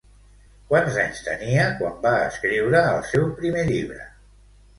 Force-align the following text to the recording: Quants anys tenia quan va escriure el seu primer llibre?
Quants 0.69 0.95
anys 1.01 1.19
tenia 1.27 1.65
quan 1.81 1.99
va 2.07 2.15
escriure 2.31 2.81
el 2.95 3.05
seu 3.11 3.29
primer 3.43 3.69
llibre? 3.71 4.09